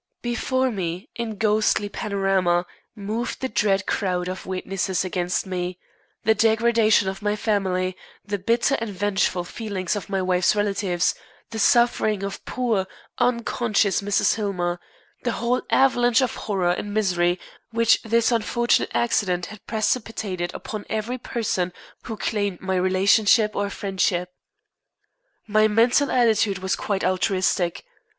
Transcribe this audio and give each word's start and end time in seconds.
Before 0.23 0.71
me, 0.71 1.09
in 1.13 1.37
ghostly 1.37 1.87
panorama, 1.87 2.65
moved 2.95 3.39
the 3.39 3.47
dread 3.47 3.85
crowd 3.85 4.27
of 4.27 4.47
witnesses 4.47 5.05
against 5.05 5.45
me, 5.45 5.77
the 6.23 6.33
degradation 6.33 7.07
of 7.07 7.21
my 7.21 7.35
family, 7.35 7.95
the 8.25 8.39
bitter 8.39 8.73
and 8.81 8.89
vengeful 8.89 9.43
feelings 9.43 9.95
of 9.95 10.09
my 10.09 10.19
wife's 10.19 10.55
relatives, 10.55 11.13
the 11.51 11.59
suffering 11.59 12.23
of 12.23 12.43
poor, 12.45 12.87
unconscious 13.19 14.01
Mrs. 14.01 14.33
Hillmer, 14.33 14.79
the 15.21 15.33
whole 15.33 15.61
avalanche 15.69 16.21
of 16.21 16.33
horror 16.33 16.71
and 16.71 16.95
misery 16.95 17.39
which 17.69 18.01
this 18.01 18.31
unfortunate 18.31 18.89
accident 18.95 19.45
had 19.45 19.63
precipitated 19.67 20.49
upon 20.55 20.83
every 20.89 21.19
person 21.19 21.71
who 22.05 22.17
claimed 22.17 22.59
my 22.59 22.75
relationship 22.75 23.55
or 23.55 23.69
friendship. 23.69 24.31
My 25.45 25.67
mental 25.67 26.09
attitude 26.09 26.57
was 26.57 26.75
quite 26.75 27.03
altruistic. 27.03 27.85